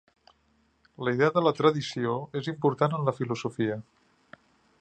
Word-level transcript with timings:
La 1.07 1.13
idea 1.17 1.29
de 1.35 1.43
la 1.49 1.53
tradició 1.59 2.15
és 2.41 2.51
important 2.55 2.99
en 3.01 3.07
la 3.11 3.17
filosofia. 3.21 3.81